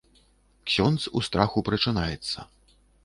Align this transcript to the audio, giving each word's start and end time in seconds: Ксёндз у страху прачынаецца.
Ксёндз 0.71 1.05
у 1.19 1.23
страху 1.27 1.63
прачынаецца. 1.69 2.49